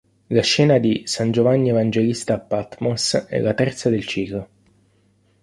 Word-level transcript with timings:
La 0.29 0.41
scena 0.41 0.79
di 0.79 1.03
"San 1.05 1.29
Giovanni 1.29 1.69
Evangelista 1.69 2.33
a 2.33 2.39
Patmos" 2.39 3.25
è 3.29 3.37
la 3.39 3.53
terza 3.53 3.87
del 3.91 4.03
ciclo. 4.07 4.49